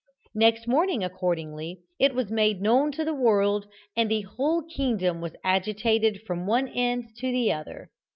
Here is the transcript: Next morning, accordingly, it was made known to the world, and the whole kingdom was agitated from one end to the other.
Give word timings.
Next 0.33 0.67
morning, 0.67 1.03
accordingly, 1.03 1.81
it 1.99 2.15
was 2.15 2.31
made 2.31 2.59
known 2.59 2.91
to 2.93 3.05
the 3.05 3.13
world, 3.13 3.67
and 3.95 4.09
the 4.09 4.21
whole 4.21 4.63
kingdom 4.63 5.21
was 5.21 5.35
agitated 5.43 6.23
from 6.25 6.47
one 6.47 6.67
end 6.69 7.09
to 7.17 7.31
the 7.31 7.51
other. 7.53 7.91